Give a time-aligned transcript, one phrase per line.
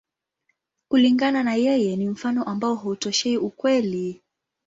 [0.89, 4.21] Kulingana na yeye, ni mfano ambao hautoshei ukweli.